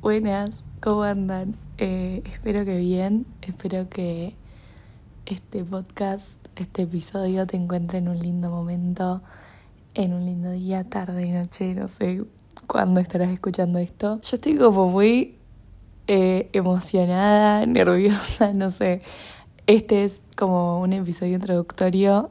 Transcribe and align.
Buenas, 0.00 0.62
¿cómo 0.80 1.02
andan? 1.02 1.56
Eh, 1.76 2.22
espero 2.30 2.64
que 2.64 2.76
bien, 2.76 3.26
espero 3.42 3.88
que 3.88 4.32
este 5.26 5.64
podcast, 5.64 6.38
este 6.54 6.82
episodio 6.82 7.48
te 7.48 7.56
encuentre 7.56 7.98
en 7.98 8.06
un 8.06 8.16
lindo 8.20 8.48
momento, 8.48 9.22
en 9.94 10.14
un 10.14 10.24
lindo 10.24 10.52
día, 10.52 10.84
tarde, 10.84 11.32
noche, 11.32 11.74
no 11.74 11.88
sé 11.88 12.22
cuándo 12.68 13.00
estarás 13.00 13.30
escuchando 13.30 13.80
esto. 13.80 14.20
Yo 14.20 14.36
estoy 14.36 14.56
como 14.56 14.88
muy 14.88 15.36
eh, 16.06 16.48
emocionada, 16.52 17.66
nerviosa, 17.66 18.52
no 18.52 18.70
sé. 18.70 19.02
Este 19.66 20.04
es 20.04 20.22
como 20.36 20.80
un 20.80 20.92
episodio 20.92 21.34
introductorio. 21.34 22.30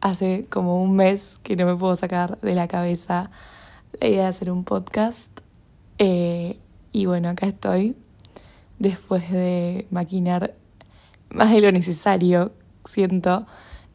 Hace 0.00 0.46
como 0.50 0.82
un 0.82 0.96
mes 0.96 1.38
que 1.44 1.54
no 1.54 1.66
me 1.66 1.76
puedo 1.76 1.94
sacar 1.94 2.40
de 2.40 2.56
la 2.56 2.66
cabeza 2.66 3.30
la 4.00 4.08
idea 4.08 4.22
de 4.24 4.28
hacer 4.28 4.50
un 4.50 4.64
podcast. 4.64 5.30
Eh, 5.98 6.58
y 6.96 7.04
bueno, 7.04 7.28
acá 7.28 7.46
estoy, 7.46 7.94
después 8.78 9.30
de 9.30 9.86
maquinar 9.90 10.54
más 11.28 11.52
de 11.52 11.60
lo 11.60 11.70
necesario, 11.70 12.52
siento. 12.86 13.44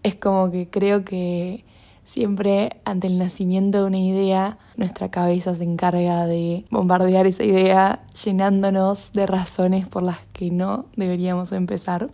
Es 0.04 0.18
como 0.18 0.52
que 0.52 0.70
creo 0.70 1.04
que 1.04 1.66
siempre 2.04 2.80
ante 2.86 3.08
el 3.08 3.18
nacimiento 3.18 3.80
de 3.80 3.84
una 3.86 3.98
idea, 3.98 4.60
nuestra 4.78 5.10
cabeza 5.10 5.56
se 5.56 5.64
encarga 5.64 6.28
de 6.28 6.66
bombardear 6.70 7.26
esa 7.26 7.44
idea, 7.44 8.04
llenándonos 8.24 9.14
de 9.14 9.26
razones 9.26 9.88
por 9.88 10.04
las 10.04 10.20
que 10.32 10.52
no 10.52 10.86
deberíamos 10.96 11.54
empezar. 11.54 12.12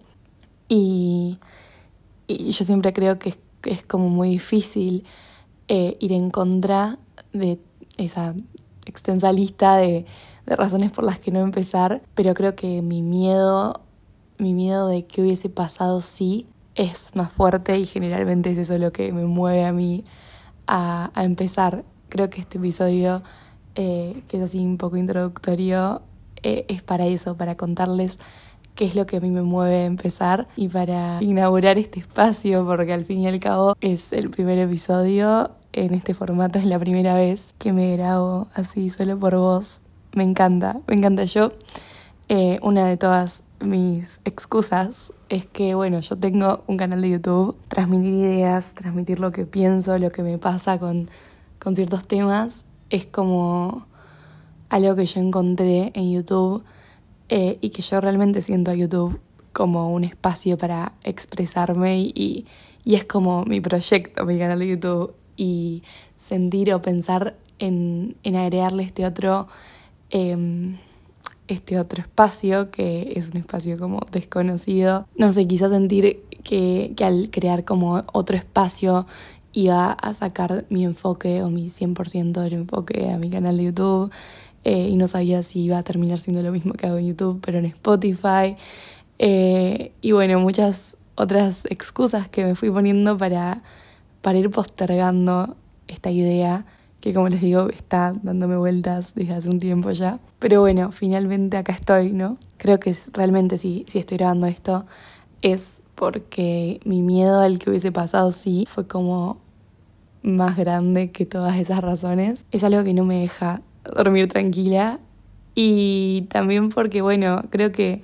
Y, 0.69 1.37
yo 2.29 2.63
siempre 2.63 2.93
creo 2.93 3.19
que 3.19 3.35
es, 3.65 3.83
como 3.83 4.07
muy 4.07 4.29
difícil 4.29 5.03
eh, 5.67 5.97
ir 5.99 6.13
en 6.13 6.29
contra 6.29 6.97
de 7.33 7.59
esa 7.97 8.33
extensa 8.91 9.31
lista 9.31 9.77
de, 9.77 10.05
de 10.45 10.55
razones 10.55 10.91
por 10.91 11.03
las 11.03 11.19
que 11.19 11.31
no 11.31 11.39
empezar, 11.39 12.01
pero 12.15 12.33
creo 12.33 12.55
que 12.55 12.81
mi 12.81 13.01
miedo, 13.01 13.81
mi 14.39 14.53
miedo 14.53 14.87
de 14.87 15.05
que 15.05 15.21
hubiese 15.21 15.49
pasado 15.49 16.01
sí, 16.01 16.47
es 16.77 17.11
más 17.15 17.31
fuerte 17.31 17.77
y 17.77 17.85
generalmente 17.85 18.51
es 18.51 18.57
eso 18.57 18.77
lo 18.77 18.91
que 18.91 19.11
me 19.11 19.25
mueve 19.25 19.65
a 19.65 19.73
mí 19.73 20.05
a, 20.67 21.11
empezar. 21.15 21.83
Creo 22.07 22.29
que 22.29 22.39
este 22.39 22.59
episodio, 22.59 23.23
eh, 23.75 24.21
que 24.27 24.37
es 24.37 24.43
así 24.43 24.59
un 24.59 24.77
poco 24.77 24.95
introductorio, 24.95 26.01
eh, 26.43 26.65
es 26.69 26.83
para 26.83 27.07
eso, 27.07 27.35
para 27.35 27.57
contarles 27.57 28.19
qué 28.75 28.85
es 28.85 28.95
lo 28.95 29.07
que 29.07 29.17
a 29.17 29.19
mí 29.19 29.31
me 29.31 29.41
mueve 29.41 29.77
a 29.77 29.85
empezar 29.85 30.47
y 30.55 30.67
para 30.67 31.17
inaugurar 31.21 31.79
este 31.79 31.99
espacio, 31.99 32.63
porque 32.63 32.93
al 32.93 33.05
fin 33.05 33.23
y 33.23 33.27
al 33.27 33.39
cabo 33.39 33.75
es 33.81 34.13
el 34.13 34.29
primer 34.29 34.59
episodio 34.59 35.51
en 35.73 35.93
este 35.93 36.13
formato, 36.13 36.59
es 36.59 36.65
la 36.65 36.79
primera 36.79 37.15
vez 37.15 37.53
que 37.57 37.73
me 37.73 37.95
grabo 37.95 38.47
así 38.53 38.89
solo 38.89 39.17
por 39.19 39.35
voz. 39.35 39.83
Me 40.13 40.23
encanta, 40.23 40.79
me 40.87 40.95
encanta 40.95 41.25
yo. 41.25 41.51
Eh, 42.29 42.59
una 42.61 42.85
de 42.85 42.97
todas 42.97 43.43
mis 43.59 44.19
excusas 44.25 45.13
es 45.29 45.45
que, 45.45 45.75
bueno, 45.75 45.99
yo 45.99 46.17
tengo 46.17 46.63
un 46.67 46.77
canal 46.77 47.01
de 47.01 47.09
YouTube, 47.09 47.57
transmitir 47.67 48.13
ideas, 48.13 48.73
transmitir 48.73 49.19
lo 49.19 49.31
que 49.31 49.45
pienso, 49.45 49.97
lo 49.97 50.11
que 50.11 50.23
me 50.23 50.37
pasa 50.37 50.79
con, 50.79 51.09
con 51.59 51.75
ciertos 51.75 52.07
temas, 52.07 52.65
es 52.89 53.05
como 53.05 53.85
algo 54.69 54.95
que 54.95 55.05
yo 55.05 55.21
encontré 55.21 55.91
en 55.93 56.11
YouTube 56.11 56.63
eh, 57.29 57.57
y 57.61 57.69
que 57.69 57.81
yo 57.81 57.99
realmente 58.01 58.41
siento 58.41 58.71
a 58.71 58.75
YouTube 58.75 59.19
como 59.53 59.91
un 59.91 60.03
espacio 60.03 60.57
para 60.57 60.93
expresarme 61.03 61.99
y, 61.99 62.45
y, 62.83 62.95
es 62.95 63.05
como 63.05 63.43
mi 63.45 63.59
proyecto, 63.59 64.25
mi 64.25 64.37
canal 64.37 64.59
de 64.59 64.67
YouTube 64.67 65.13
y 65.37 65.83
sentir 66.17 66.73
o 66.73 66.81
pensar 66.81 67.37
en, 67.59 68.17
en 68.23 68.35
agregarle 68.35 68.83
este 68.83 69.05
otro, 69.05 69.47
em, 70.09 70.75
este 71.47 71.79
otro 71.79 72.01
espacio 72.01 72.71
que 72.71 73.13
es 73.15 73.29
un 73.29 73.37
espacio 73.37 73.77
como 73.77 74.01
desconocido. 74.11 75.07
No 75.15 75.31
sé, 75.31 75.47
quizás 75.47 75.71
sentir 75.71 76.23
que, 76.43 76.93
que 76.97 77.05
al 77.05 77.29
crear 77.29 77.63
como 77.63 78.03
otro 78.11 78.35
espacio 78.35 79.05
iba 79.53 79.91
a 79.91 80.13
sacar 80.13 80.65
mi 80.69 80.83
enfoque 80.83 81.41
o 81.41 81.49
mi 81.49 81.67
100% 81.69 82.41
del 82.41 82.53
enfoque 82.53 83.09
a 83.09 83.17
mi 83.17 83.29
canal 83.29 83.57
de 83.57 83.63
YouTube 83.63 84.11
eh, 84.63 84.89
y 84.89 84.97
no 84.97 85.07
sabía 85.07 85.43
si 85.43 85.61
iba 85.61 85.77
a 85.77 85.83
terminar 85.83 86.19
siendo 86.19 86.41
lo 86.41 86.51
mismo 86.51 86.73
que 86.73 86.87
hago 86.87 86.97
en 86.97 87.07
YouTube, 87.07 87.39
pero 87.41 87.59
en 87.59 87.65
Spotify. 87.65 88.57
Eh, 89.17 89.93
y 90.01 90.11
bueno, 90.11 90.39
muchas 90.39 90.97
otras 91.15 91.65
excusas 91.69 92.27
que 92.27 92.43
me 92.43 92.53
fui 92.53 92.69
poniendo 92.69 93.17
para, 93.17 93.63
para 94.21 94.37
ir 94.37 94.49
postergando 94.49 95.55
esta 95.87 96.11
idea 96.11 96.65
que 97.01 97.13
como 97.13 97.29
les 97.29 97.41
digo 97.41 97.69
está 97.69 98.13
dándome 98.23 98.57
vueltas 98.57 99.13
desde 99.15 99.33
hace 99.33 99.49
un 99.49 99.59
tiempo 99.59 99.91
ya. 99.91 100.19
Pero 100.39 100.61
bueno, 100.61 100.91
finalmente 100.91 101.57
acá 101.57 101.73
estoy, 101.73 102.11
¿no? 102.11 102.37
Creo 102.57 102.79
que 102.79 102.89
es, 102.89 103.09
realmente 103.13 103.57
si, 103.57 103.85
si 103.87 103.99
estoy 103.99 104.17
grabando 104.17 104.47
esto 104.47 104.85
es 105.41 105.83
porque 105.95 106.79
mi 106.85 107.01
miedo 107.01 107.39
al 107.39 107.59
que 107.59 107.69
hubiese 107.69 107.91
pasado 107.91 108.31
sí 108.31 108.65
fue 108.67 108.87
como 108.87 109.37
más 110.23 110.57
grande 110.57 111.11
que 111.11 111.25
todas 111.25 111.57
esas 111.57 111.81
razones. 111.81 112.45
Es 112.51 112.63
algo 112.63 112.83
que 112.83 112.93
no 112.93 113.05
me 113.05 113.21
deja 113.21 113.61
dormir 113.95 114.27
tranquila 114.27 114.99
y 115.55 116.27
también 116.29 116.69
porque, 116.69 117.01
bueno, 117.01 117.41
creo 117.49 117.71
que 117.71 118.03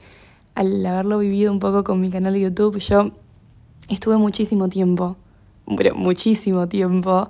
al 0.55 0.85
haberlo 0.85 1.19
vivido 1.19 1.51
un 1.51 1.59
poco 1.59 1.83
con 1.83 1.99
mi 2.01 2.09
canal 2.09 2.33
de 2.33 2.41
YouTube, 2.41 2.79
yo 2.79 3.11
estuve 3.89 4.17
muchísimo 4.17 4.69
tiempo, 4.69 5.17
pero 5.77 5.95
muchísimo 5.95 6.67
tiempo, 6.67 7.29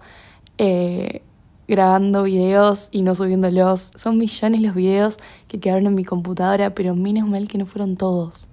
eh, 0.58 1.22
grabando 1.68 2.24
videos 2.24 2.90
y 2.92 3.02
no 3.02 3.16
subiéndolos. 3.16 3.92
Son 3.96 4.18
millones 4.18 4.62
los 4.62 4.76
videos 4.76 5.18
que 5.48 5.60
quedaron 5.60 5.88
en 5.88 5.96
mi 5.96 6.04
computadora, 6.04 6.76
pero 6.76 6.96
menos 6.96 7.28
mal 7.28 7.48
que 7.48 7.58
no 7.58 7.66
fueron 7.66 7.98
todos. 7.98 8.50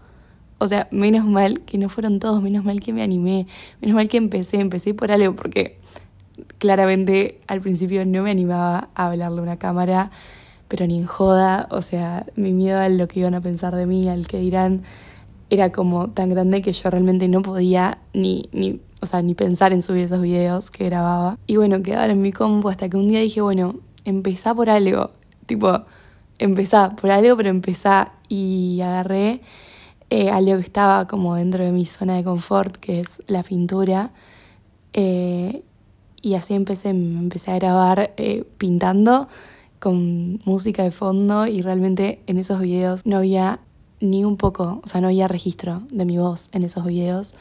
O 0.59 0.69
sea, 0.69 0.89
menos 0.91 1.25
mal 1.25 1.61
que 1.61 1.79
no 1.79 1.89
fueron 1.89 2.19
todos, 2.19 2.43
menos 2.43 2.65
mal 2.65 2.81
que 2.81 2.93
me 2.93 3.03
animé, 3.03 3.47
menos 3.81 3.95
mal 3.95 4.09
que 4.09 4.19
empecé, 4.19 4.61
empecé 4.61 4.93
por 4.93 5.11
algo, 5.11 5.35
porque 5.35 5.79
claramente 6.59 7.41
al 7.47 7.61
principio 7.61 8.05
no 8.05 8.23
me 8.23 8.31
animaba 8.31 8.91
a 8.95 9.07
hablarle 9.07 9.41
a 9.41 9.43
una 9.43 9.59
cámara, 9.59 10.11
pero 10.69 10.87
ni 10.87 10.99
en 10.99 11.07
joda, 11.07 11.67
o 11.71 11.81
sea, 11.83 12.27
mi 12.37 12.53
miedo 12.53 12.79
a 12.79 12.89
lo 12.89 13.09
que 13.09 13.21
iban 13.21 13.35
a 13.35 13.41
pensar 13.41 13.75
de 13.75 13.87
mí, 13.87 14.09
al 14.09 14.29
que 14.29 14.39
dirán, 14.39 14.83
era 15.49 15.73
como 15.73 16.11
tan 16.11 16.31
grande 16.31 16.63
que 16.63 16.73
yo 16.73 16.91
realmente 16.91 17.27
no 17.29 17.43
podía 17.43 17.99
ni, 18.13 18.49
ni, 18.53 18.81
o 19.01 19.07
sea, 19.07 19.23
ni 19.23 19.35
pensar 19.35 19.73
en 19.73 19.83
subir 19.83 20.05
esos 20.05 20.21
videos 20.21 20.71
que 20.71 20.85
grababa. 20.85 21.39
Y 21.47 21.57
bueno, 21.57 21.83
quedaron 21.83 22.13
en 22.13 22.23
mi 22.23 22.33
combo 22.33 22.69
hasta 22.69 22.89
que 22.89 22.97
un 22.97 23.09
día 23.09 23.21
dije, 23.21 23.41
bueno, 23.41 23.77
empezá 24.05 24.55
por 24.55 24.71
algo, 24.71 25.11
tipo, 25.47 25.85
empezá 26.39 26.97
por 26.97 27.11
algo, 27.11 27.37
pero 27.37 27.51
empezá 27.51 28.13
y 28.29 28.81
agarré 28.83 29.41
eh, 30.11 30.31
algo 30.31 30.57
que 30.57 30.63
estaba 30.63 31.07
como 31.07 31.35
dentro 31.35 31.65
de 31.65 31.73
mi 31.73 31.87
zona 31.87 32.17
de 32.17 32.25
confort, 32.25 32.77
que 32.77 33.01
es 33.01 33.23
la 33.27 33.43
pintura. 33.43 34.11
Eh, 34.93 35.63
y 36.23 36.35
así 36.35 36.55
empecé, 36.55 36.91
empecé 36.91 37.53
a 37.53 37.55
grabar 37.57 38.13
eh, 38.17 38.45
pintando 38.59 39.29
con 39.79 40.41
música 40.45 40.83
de 40.83 40.91
fondo 40.91 41.47
y 41.47 41.63
realmente 41.63 42.21
en 42.27 42.37
esos 42.37 42.61
videos 42.61 43.07
no 43.07 43.17
había 43.17 43.61
ni 44.01 44.25
un 44.25 44.37
poco, 44.37 44.81
o 44.85 44.89
sea, 44.89 45.01
no 45.01 45.07
había 45.07 45.29
registro 45.29 45.83
de 45.91 46.05
mi 46.05 46.19
voz 46.19 46.51
en 46.53 46.65
esos 46.65 46.85
videos 46.85 47.35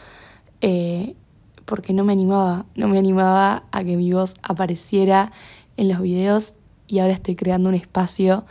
porque 1.69 1.93
no 1.93 2.03
me 2.03 2.13
animaba, 2.13 2.65
no 2.73 2.87
me 2.87 2.97
animaba 2.97 3.63
a 3.71 3.83
que 3.83 3.95
mi 3.95 4.11
voz 4.11 4.33
apareciera 4.41 5.31
en 5.77 5.87
los 5.87 6.01
videos 6.01 6.55
y 6.87 6.97
ahora 6.97 7.13
estoy 7.13 7.35
creando 7.35 7.69
un 7.69 7.75
espacio 7.75 8.43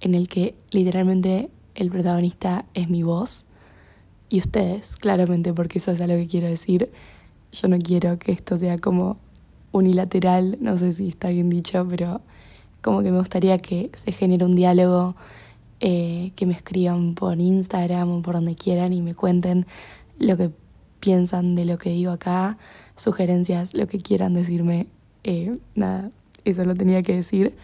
en 0.00 0.16
el 0.16 0.26
que 0.26 0.56
literalmente 0.72 1.48
el 1.76 1.90
protagonista 1.90 2.64
es 2.74 2.90
mi 2.90 3.04
voz 3.04 3.46
y 4.28 4.40
ustedes, 4.40 4.96
claramente, 4.96 5.54
porque 5.54 5.78
eso 5.78 5.92
es 5.92 6.00
a 6.00 6.08
lo 6.08 6.14
que 6.14 6.26
quiero 6.26 6.48
decir. 6.48 6.90
Yo 7.52 7.68
no 7.68 7.78
quiero 7.78 8.18
que 8.18 8.32
esto 8.32 8.58
sea 8.58 8.78
como 8.78 9.18
unilateral, 9.70 10.58
no 10.60 10.76
sé 10.76 10.92
si 10.92 11.06
está 11.06 11.28
bien 11.28 11.48
dicho, 11.48 11.86
pero 11.88 12.20
como 12.82 13.04
que 13.04 13.12
me 13.12 13.20
gustaría 13.20 13.58
que 13.58 13.92
se 13.94 14.10
genere 14.10 14.44
un 14.44 14.56
diálogo, 14.56 15.14
eh, 15.78 16.32
que 16.34 16.46
me 16.46 16.54
escriban 16.54 17.14
por 17.14 17.40
Instagram 17.40 18.10
o 18.10 18.22
por 18.22 18.34
donde 18.34 18.56
quieran 18.56 18.92
y 18.92 19.02
me 19.02 19.14
cuenten 19.14 19.66
lo 20.18 20.36
que 20.36 20.50
piensan 21.06 21.54
de 21.54 21.64
lo 21.64 21.78
que 21.78 21.90
digo 21.90 22.10
acá, 22.10 22.58
sugerencias, 22.96 23.74
lo 23.74 23.86
que 23.86 23.98
quieran 23.98 24.34
decirme. 24.34 24.88
Eh, 25.22 25.56
nada, 25.76 26.10
eso 26.44 26.64
lo 26.64 26.74
tenía 26.74 27.00
que 27.04 27.14
decir. 27.14 27.54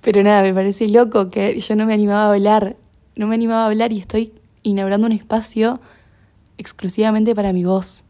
Pero 0.00 0.24
nada, 0.24 0.42
me 0.42 0.52
parece 0.52 0.88
loco 0.88 1.28
que 1.28 1.60
yo 1.60 1.76
no 1.76 1.86
me 1.86 1.94
animaba 1.94 2.24
a 2.24 2.32
hablar, 2.32 2.76
no 3.14 3.28
me 3.28 3.36
animaba 3.36 3.62
a 3.62 3.66
hablar 3.66 3.92
y 3.92 4.00
estoy 4.00 4.32
inaugurando 4.64 5.06
un 5.06 5.12
espacio 5.12 5.80
exclusivamente 6.58 7.36
para 7.36 7.52
mi 7.52 7.64
voz 7.64 8.02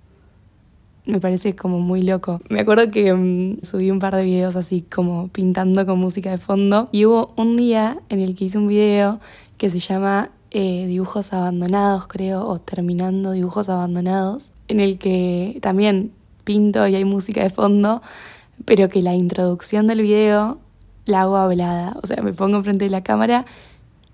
me 1.04 1.20
parece 1.20 1.54
como 1.54 1.78
muy 1.78 2.02
loco. 2.02 2.40
Me 2.48 2.58
acuerdo 2.58 2.90
que 2.90 3.14
mm, 3.14 3.58
subí 3.62 3.92
un 3.92 4.00
par 4.00 4.16
de 4.16 4.24
videos 4.24 4.56
así 4.56 4.82
como 4.82 5.28
pintando 5.28 5.86
con 5.86 6.00
música 6.00 6.30
de 6.30 6.38
fondo 6.38 6.88
y 6.90 7.04
hubo 7.04 7.32
un 7.36 7.56
día 7.56 7.98
en 8.08 8.18
el 8.18 8.34
que 8.34 8.46
hice 8.46 8.58
un 8.58 8.66
video 8.66 9.20
que 9.56 9.70
se 9.70 9.78
llama 9.78 10.30
eh, 10.58 10.86
Dibujos 10.86 11.34
Abandonados, 11.34 12.06
creo, 12.06 12.46
o 12.46 12.58
Terminando 12.58 13.32
Dibujos 13.32 13.68
Abandonados, 13.68 14.52
en 14.68 14.80
el 14.80 14.96
que 14.96 15.58
también 15.60 16.12
pinto 16.44 16.88
y 16.88 16.94
hay 16.94 17.04
música 17.04 17.42
de 17.42 17.50
fondo, 17.50 18.00
pero 18.64 18.88
que 18.88 19.02
la 19.02 19.12
introducción 19.12 19.86
del 19.86 20.00
video 20.00 20.56
la 21.04 21.20
hago 21.20 21.36
hablada. 21.36 21.94
O 22.02 22.06
sea, 22.06 22.22
me 22.22 22.32
pongo 22.32 22.56
enfrente 22.56 22.86
de 22.86 22.90
la 22.90 23.02
cámara 23.02 23.44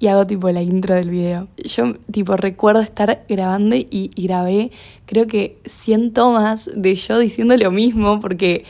y 0.01 0.09
hago 0.09 0.27
tipo 0.27 0.51
la 0.51 0.63
intro 0.63 0.97
del 0.97 1.11
video. 1.11 1.47
Yo 1.59 1.95
tipo 2.11 2.37
recuerdo 2.37 2.81
estar 2.81 3.25
grabando 3.29 3.77
y, 3.77 4.11
grabé 4.17 4.73
creo 5.07 5.29
que 5.29 5.59
100 5.65 6.13
tomas 6.13 6.69
de 6.75 6.97
yo 6.97 7.21
diciendo 7.21 7.57
lo 7.57 7.71
mismo 7.71 8.19
porque 8.19 8.65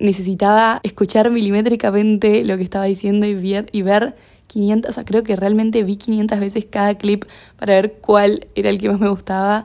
necesitaba 0.00 0.80
escuchar 0.82 1.30
milimétricamente 1.30 2.44
lo 2.44 2.56
que 2.56 2.64
estaba 2.64 2.86
diciendo 2.86 3.26
y 3.26 3.36
ver, 3.36 3.68
y 3.70 3.82
ver 3.82 4.16
500, 4.46 4.90
o 4.90 4.92
sea, 4.92 5.04
creo 5.04 5.22
que 5.22 5.36
realmente 5.36 5.82
vi 5.82 5.96
500 5.96 6.40
veces 6.40 6.66
cada 6.66 6.94
clip 6.96 7.24
para 7.56 7.74
ver 7.74 7.94
cuál 8.00 8.46
era 8.54 8.70
el 8.70 8.78
que 8.78 8.90
más 8.90 9.00
me 9.00 9.08
gustaba 9.08 9.64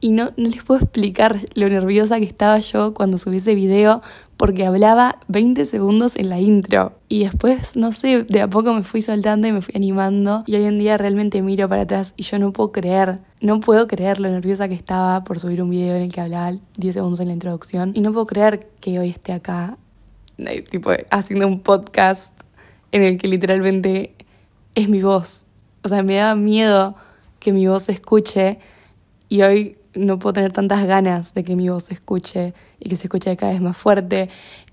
y 0.00 0.10
no, 0.10 0.30
no 0.36 0.48
les 0.48 0.62
puedo 0.62 0.80
explicar 0.80 1.38
lo 1.54 1.68
nerviosa 1.68 2.18
que 2.18 2.24
estaba 2.24 2.58
yo 2.60 2.94
cuando 2.94 3.18
subí 3.18 3.38
ese 3.38 3.54
video 3.54 4.00
porque 4.36 4.64
hablaba 4.64 5.18
20 5.26 5.64
segundos 5.64 6.14
en 6.14 6.28
la 6.28 6.38
intro. 6.38 6.92
Y 7.08 7.24
después, 7.24 7.76
no 7.76 7.90
sé, 7.90 8.22
de 8.22 8.40
a 8.40 8.48
poco 8.48 8.72
me 8.72 8.84
fui 8.84 9.02
soltando 9.02 9.48
y 9.48 9.52
me 9.52 9.60
fui 9.60 9.74
animando. 9.74 10.44
Y 10.46 10.54
hoy 10.54 10.64
en 10.66 10.78
día 10.78 10.96
realmente 10.96 11.42
miro 11.42 11.68
para 11.68 11.82
atrás 11.82 12.14
y 12.16 12.22
yo 12.22 12.38
no 12.38 12.52
puedo 12.52 12.70
creer, 12.70 13.18
no 13.40 13.58
puedo 13.58 13.88
creer 13.88 14.20
lo 14.20 14.30
nerviosa 14.30 14.68
que 14.68 14.74
estaba 14.74 15.24
por 15.24 15.40
subir 15.40 15.60
un 15.60 15.70
video 15.70 15.96
en 15.96 16.02
el 16.02 16.12
que 16.12 16.20
hablaba 16.20 16.56
10 16.76 16.94
segundos 16.94 17.18
en 17.18 17.26
la 17.26 17.32
introducción. 17.32 17.90
Y 17.94 18.00
no 18.00 18.12
puedo 18.12 18.26
creer 18.26 18.68
que 18.80 19.00
hoy 19.00 19.08
esté 19.08 19.32
acá, 19.32 19.76
eh, 20.38 20.62
tipo, 20.62 20.92
haciendo 21.10 21.48
un 21.48 21.58
podcast 21.58 22.32
en 22.92 23.02
el 23.02 23.18
que 23.18 23.26
literalmente 23.26 24.14
es 24.74 24.88
mi 24.88 25.02
voz. 25.02 25.46
O 25.82 25.88
sea, 25.88 26.02
me 26.02 26.16
daba 26.16 26.34
miedo 26.34 26.96
que 27.38 27.52
mi 27.52 27.66
voz 27.66 27.84
se 27.84 27.92
escuche 27.92 28.58
y 29.28 29.42
hoy 29.42 29.76
no 29.94 30.18
puedo 30.18 30.34
tener 30.34 30.52
tantas 30.52 30.86
ganas 30.86 31.34
de 31.34 31.44
que 31.44 31.56
mi 31.56 31.68
voz 31.68 31.84
se 31.84 31.94
escuche 31.94 32.54
y 32.78 32.88
que 32.88 32.96
se 32.96 33.06
escuche 33.06 33.36
cada 33.36 33.52
vez 33.52 33.60
más 33.60 33.76
fuerte. 33.76 34.28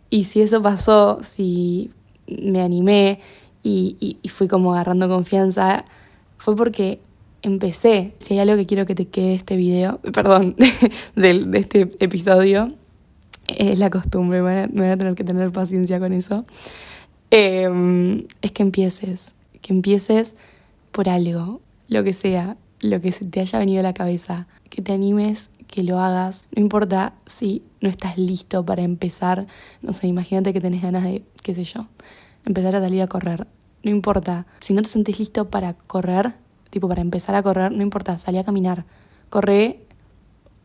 Y 0.10 0.26
si 0.26 0.42
eso 0.42 0.62
pasó, 0.62 1.20
si 1.24 1.92
me 2.28 2.62
animé 2.62 3.20
y, 3.64 4.20
fui 4.30 4.48
como 4.48 4.74
agarrando 4.74 5.10
confianza, 5.10 5.86
fue 6.38 6.56
porque 6.56 7.00
empecé. 7.42 8.14
Si 8.20 8.34
hay 8.34 8.40
algo 8.40 8.56
que 8.56 8.66
quiero 8.66 8.86
que 8.86 8.96
te 8.96 9.08
quede 9.08 9.34
este 9.34 9.56
video, 9.56 10.00
perdón, 10.14 10.56
de, 11.16 11.46
de 11.46 11.60
este 11.60 11.90
episodio, 12.00 12.74
es 13.48 13.80
la 13.80 13.90
costumbre, 13.90 14.42
me 14.42 14.68
voy 14.68 14.88
a, 14.88 14.98
tener 14.98 15.16
que 15.16 15.24
tener 15.24 15.52
paciencia 15.52 16.00
con 16.00 16.14
eso. 16.14 16.46
Em, 17.32 18.26
es 18.42 18.52
que 18.52 18.64
empieces, 18.64 19.35
que 19.66 19.74
empieces 19.74 20.36
por 20.92 21.10
algo, 21.10 21.60
lo 21.88 22.04
que 22.04 22.14
sea, 22.14 22.56
lo 22.82 23.02
que 23.02 23.12
se 23.12 23.26
te 23.26 23.40
haya 23.40 23.58
venido 23.58 23.80
a 23.80 23.84
la 23.84 23.96
cabeza, 23.96 24.46
que 24.70 24.84
te 24.84 24.94
animes, 24.94 25.50
que 25.66 25.82
lo 25.82 26.00
hagas. 26.00 26.46
No 26.56 26.62
importa 26.62 27.16
si 27.26 27.64
no 27.82 27.90
estás 27.90 28.16
listo 28.20 28.64
para 28.64 28.84
empezar, 28.84 29.48
no 29.82 29.92
sé, 29.92 30.06
imagínate 30.06 30.54
que 30.54 30.62
tenés 30.62 30.84
ganas 30.84 31.04
de, 31.04 31.24
qué 31.42 31.56
sé 31.56 31.64
yo, 31.64 31.88
empezar 32.46 32.76
a 32.76 32.80
salir 32.80 33.02
a 33.02 33.08
correr. 33.08 33.48
No 33.82 33.90
importa, 33.90 34.46
si 34.60 34.76
no 34.76 34.84
te 34.84 34.88
sentís 34.90 35.18
listo 35.18 35.50
para 35.50 35.74
correr, 35.74 36.34
tipo 36.70 36.88
para 36.88 37.02
empezar 37.02 37.34
a 37.34 37.42
correr, 37.42 37.72
no 37.72 37.82
importa, 37.82 38.20
salí 38.20 38.38
a 38.38 38.44
caminar. 38.44 38.86
Corre 39.32 39.80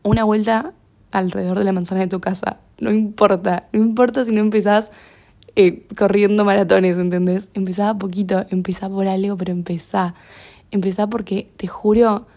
una 0.03 0.25
vuelta 0.25 0.73
alrededor 1.09 1.57
de 1.57 1.63
la 1.63 1.71
manzana 1.71 2.01
de 2.01 2.07
tu 2.07 2.21
casa. 2.21 2.59
No 2.79 2.91
importa, 2.91 3.67
no 3.73 3.79
importa 3.79 4.25
si 4.25 4.31
no 4.31 4.41
empezás 4.41 4.91
eh, 5.55 5.85
corriendo 5.97 6.45
maratones, 6.45 6.97
¿entendés? 6.97 7.49
Empezá 7.53 7.89
a 7.89 7.97
poquito, 7.97 8.45
empezá 8.49 8.89
por 8.89 9.07
algo, 9.07 9.35
pero 9.37 9.51
empezá. 9.51 10.15
Empezá 10.71 11.07
porque 11.07 11.49
te 11.57 11.67
juro 11.67 12.27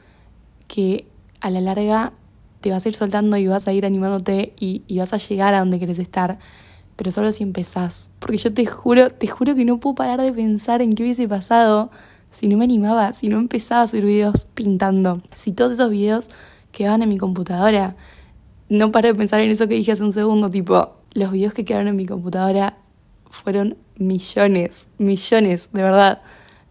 que 0.66 1.06
a 1.40 1.50
la 1.50 1.60
larga 1.60 2.12
te 2.60 2.70
vas 2.70 2.84
a 2.84 2.88
ir 2.88 2.94
soltando 2.94 3.36
y 3.36 3.46
vas 3.46 3.68
a 3.68 3.72
ir 3.72 3.86
animándote 3.86 4.54
y, 4.58 4.82
vas 4.98 5.12
a 5.12 5.18
llegar 5.18 5.54
a 5.54 5.60
donde 5.60 5.78
querés 5.78 5.98
estar, 5.98 6.38
pero 6.96 7.10
solo 7.12 7.30
si 7.30 7.42
empezás. 7.42 8.10
Porque 8.18 8.38
yo 8.38 8.52
te 8.52 8.66
juro, 8.66 9.10
te 9.10 9.26
juro 9.26 9.54
que 9.54 9.64
no 9.64 9.78
puedo 9.78 9.94
parar 9.94 10.20
de 10.20 10.32
pensar 10.32 10.82
en 10.82 10.94
qué 10.94 11.04
hubiese 11.04 11.28
pasado 11.28 11.90
si 12.32 12.48
no 12.48 12.56
me 12.56 12.64
animaba, 12.64 13.12
si 13.12 13.28
no 13.28 13.38
empezaba 13.38 13.82
a 13.82 13.86
subir 13.86 14.06
videos 14.06 14.46
pintando. 14.54 15.22
Si 15.34 15.52
todos 15.52 15.72
esos 15.72 15.90
videos 15.90 16.30
quedaban 16.72 17.02
en 17.02 17.08
mi 17.08 17.18
computadora. 17.18 17.96
No 18.68 18.90
paro 18.90 19.08
de 19.08 19.14
pensar 19.14 19.40
en 19.40 19.50
eso 19.50 19.68
que 19.68 19.74
dije 19.74 19.92
hace 19.92 20.02
un 20.02 20.12
segundo, 20.12 20.50
tipo, 20.50 20.96
los 21.12 21.30
videos 21.30 21.54
que 21.54 21.64
quedaron 21.64 21.86
en 21.88 21.96
mi 21.96 22.06
computadora 22.06 22.78
fueron 23.34 23.76
millones, 23.96 24.88
millones, 24.98 25.70
de 25.72 25.82
verdad. 25.82 26.22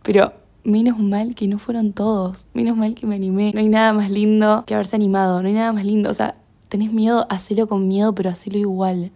Pero 0.01 0.33
menos 0.63 0.97
mal 0.99 1.35
que 1.35 1.47
no 1.47 1.59
fueron 1.59 1.93
todos, 1.93 2.47
menos 2.53 2.77
mal 2.77 2.95
que 2.95 3.05
me 3.05 3.15
animé. 3.15 3.51
No 3.53 3.59
hay 3.59 3.69
nada 3.69 3.93
más 3.93 4.09
lindo 4.09 4.63
que 4.65 4.73
haberse 4.73 4.95
animado, 4.95 5.41
no 5.41 5.47
hay 5.47 5.53
nada 5.53 5.71
más 5.71 5.85
lindo. 5.85 6.09
O 6.09 6.13
sea, 6.13 6.35
tenés 6.69 6.91
miedo, 6.91 7.27
hacelo 7.29 7.67
con 7.67 7.87
miedo, 7.87 8.15
pero 8.15 8.29
hacelo 8.29 8.57
igual. 8.57 9.11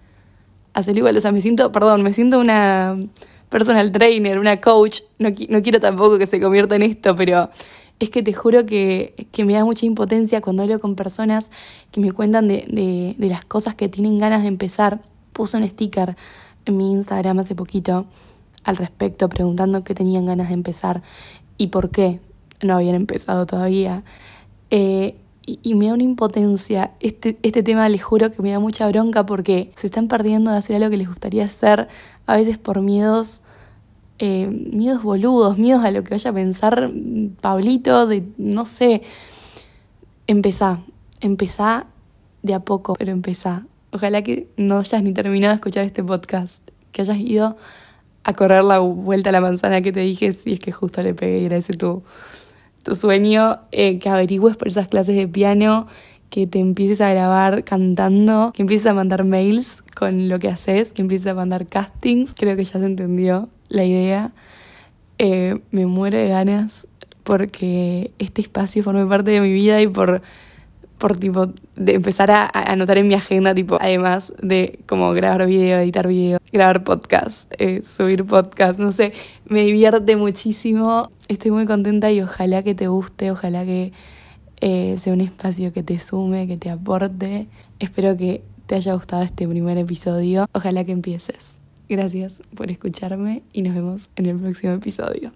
Hacelo 0.73 0.99
igual, 0.99 1.17
o 1.17 1.21
sea, 1.21 1.31
me 1.31 1.41
siento, 1.41 1.71
perdón, 1.71 2.03
me 2.03 2.13
siento 2.13 2.39
una 2.39 2.95
personal 3.49 3.91
trainer, 3.91 4.39
una 4.39 4.61
coach. 4.61 5.01
No, 5.17 5.29
no 5.49 5.61
quiero 5.61 5.79
tampoco 5.79 6.17
que 6.17 6.27
se 6.27 6.39
convierta 6.39 6.75
en 6.75 6.83
esto, 6.83 7.15
pero 7.15 7.49
es 7.99 8.09
que 8.09 8.21
te 8.21 8.33
juro 8.33 8.65
que, 8.65 9.27
que, 9.31 9.43
me 9.43 9.53
da 9.53 9.65
mucha 9.65 9.85
impotencia 9.85 10.41
cuando 10.41 10.63
hablo 10.63 10.79
con 10.79 10.95
personas 10.95 11.49
que 11.91 11.99
me 11.99 12.11
cuentan 12.11 12.47
de, 12.47 12.65
de, 12.67 13.15
de 13.17 13.29
las 13.29 13.43
cosas 13.43 13.73
que 13.73 13.89
tienen 13.89 14.19
ganas 14.19 14.43
de 14.43 14.49
empezar. 14.49 15.01
Puse 15.33 15.57
un 15.57 15.67
sticker 15.67 16.15
en 16.67 16.77
mi 16.77 16.91
Instagram 16.91 17.39
hace 17.39 17.55
poquito 17.55 18.05
al 18.63 18.77
respecto, 18.77 19.29
preguntando 19.29 19.83
qué 19.83 19.95
tenían 19.95 20.25
ganas 20.25 20.49
de 20.49 20.53
empezar 20.53 21.01
y 21.57 21.67
por 21.67 21.89
qué 21.89 22.19
no 22.61 22.75
habían 22.75 22.95
empezado 22.95 23.45
todavía. 23.45 24.03
Eh, 24.69 25.15
y, 25.45 25.75
me 25.75 25.87
da 25.87 25.93
una 25.93 26.03
impotencia. 26.03 26.91
Este, 26.99 27.37
este 27.41 27.63
tema 27.63 27.87
les 27.87 28.03
juro 28.03 28.29
que 28.31 28.41
me 28.41 28.51
da 28.51 28.59
mucha 28.59 28.85
bronca 28.89 29.25
porque 29.25 29.71
se 29.77 29.87
están 29.87 30.09
perdiendo 30.09 30.51
de 30.51 30.57
hacer 30.57 30.75
algo 30.75 30.89
que 30.89 30.97
les 30.97 31.07
gustaría 31.07 31.45
hacer, 31.45 31.87
a 32.25 32.35
veces 32.35 32.57
por 32.57 32.81
miedos, 32.81 33.39
eh, 34.19 34.47
miedos 34.47 35.03
boludos, 35.03 35.57
miedos 35.57 35.85
a 35.85 35.91
lo 35.91 36.03
que 36.03 36.09
vaya 36.11 36.31
a 36.31 36.33
pensar 36.33 36.91
Pablito, 37.39 38.07
de 38.07 38.27
no 38.37 38.65
sé. 38.65 39.03
Empezá, 40.27 40.81
empezá 41.21 41.85
de 42.43 42.53
a 42.53 42.59
poco, 42.59 42.95
pero 42.95 43.13
empezá. 43.13 43.65
Ojalá 43.91 44.21
que 44.21 44.47
no 44.57 44.79
hayas 44.79 45.03
ni 45.03 45.13
terminado 45.13 45.53
de 45.53 45.55
escuchar 45.55 45.85
este 45.85 46.03
podcast, 46.03 46.61
que 46.91 47.01
hayas 47.01 47.17
ido 47.17 47.57
a 48.23 48.33
correr 48.33 48.63
la 48.63 48.79
vuelta 48.79 49.29
a 49.29 49.31
la 49.31 49.39
manzana 49.39 49.81
que 49.81 49.93
te 49.93 50.01
dije, 50.01 50.33
si 50.33 50.53
es 50.53 50.59
que 50.59 50.71
justo 50.71 51.01
le 51.01 51.13
pegué 51.13 51.39
y 51.39 51.45
era 51.45 51.55
ese 51.55 51.73
tu, 51.73 52.03
sueño, 52.93 53.59
eh, 53.71 53.99
que 53.99 54.09
averigües 54.09 54.57
por 54.57 54.67
esas 54.67 54.87
clases 54.87 55.15
de 55.15 55.27
piano, 55.27 55.87
que 56.29 56.47
te 56.47 56.59
empieces 56.59 56.99
a 57.01 57.09
grabar 57.09 57.63
cantando, 57.63 58.51
que 58.53 58.63
empieces 58.63 58.87
a 58.87 58.93
mandar 58.93 59.23
mails 59.23 59.83
con 59.95 60.27
lo 60.27 60.39
que 60.39 60.49
haces, 60.49 60.93
que 60.93 61.01
empieces 61.01 61.27
a 61.27 61.33
mandar 61.33 61.67
castings, 61.67 62.33
creo 62.33 62.55
que 62.57 62.65
ya 62.65 62.79
se 62.79 62.85
entendió 62.85 63.49
la 63.69 63.85
idea. 63.85 64.31
Eh, 65.19 65.59
me 65.71 65.85
muero 65.85 66.17
de 66.17 66.27
ganas 66.27 66.87
porque 67.23 68.11
este 68.19 68.41
espacio 68.41 68.83
forme 68.83 69.05
parte 69.05 69.31
de 69.31 69.41
mi 69.41 69.51
vida 69.51 69.81
y 69.81 69.87
por 69.87 70.21
por 70.97 71.17
tipo 71.17 71.47
de 71.75 71.95
empezar 71.95 72.31
a, 72.31 72.47
anotar 72.47 72.97
en 72.97 73.07
mi 73.07 73.13
agenda 73.13 73.53
tipo 73.53 73.77
además 73.79 74.33
de 74.41 74.79
como 74.87 75.11
grabar 75.13 75.47
video, 75.47 75.79
editar 75.79 76.07
video, 76.07 76.39
grabar 76.51 76.83
podcast, 76.83 77.51
eh, 77.57 77.81
subir 77.83 78.25
podcast, 78.25 78.79
no 78.79 78.91
sé, 78.91 79.13
me 79.45 79.63
divierte 79.63 80.15
muchísimo, 80.15 81.11
estoy 81.27 81.51
muy 81.51 81.65
contenta 81.65 82.11
y 82.11 82.21
ojalá 82.21 82.63
que 82.63 82.75
te 82.75 82.87
guste, 82.87 83.31
ojalá 83.31 83.65
que 83.65 83.91
eh, 84.61 84.95
sea 84.99 85.13
un 85.13 85.21
espacio 85.21 85.71
que 85.71 85.83
te 85.83 85.99
sume, 85.99 86.47
que 86.47 86.57
te 86.57 86.69
aporte, 86.69 87.47
espero 87.79 88.17
que 88.17 88.43
te 88.65 88.75
haya 88.75 88.93
gustado 88.93 89.23
este 89.23 89.47
primer 89.47 89.77
episodio, 89.77 90.47
ojalá 90.53 90.83
que 90.83 90.91
empieces. 90.91 91.57
Gracias 91.89 92.41
por 92.55 92.69
escucharme 92.69 93.43
y 93.53 93.61
nos 93.61 93.73
vemos 93.73 94.09
en 94.17 94.25
el 94.25 94.37
próximo 94.37 94.73
episodio. 94.73 95.31